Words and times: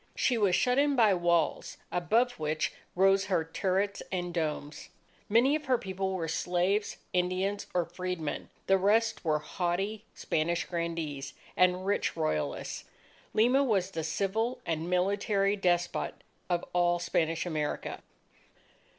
She 0.15 0.35
was 0.35 0.55
shut 0.55 0.79
in 0.79 0.95
by 0.95 1.13
walls 1.13 1.77
above 1.91 2.31
which 2.39 2.73
rose 2.95 3.25
her 3.25 3.43
turrets 3.45 4.01
and 4.11 4.33
domes. 4.33 4.89
Many 5.29 5.55
of 5.55 5.65
her 5.65 5.77
people 5.77 6.15
were 6.15 6.27
slaves, 6.27 6.97
Indians, 7.13 7.67
or 7.71 7.85
freedmen; 7.85 8.49
the 8.65 8.79
rest 8.79 9.23
were 9.23 9.37
haughty 9.37 10.03
Spanish 10.15 10.65
grandees 10.65 11.35
and 11.55 11.85
rich 11.85 12.17
royalists. 12.17 12.85
Lima 13.35 13.63
was 13.63 13.91
the 13.91 14.03
civil, 14.03 14.59
and 14.65 14.89
military, 14.89 15.55
despot 15.55 16.15
of 16.49 16.65
all 16.73 16.97
Spanish 16.97 17.45
America. 17.45 18.01